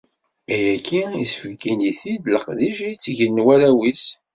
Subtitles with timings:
[0.53, 4.05] Ayagi yesbeyyin-it-id leqdic i tt-gen warraw-is.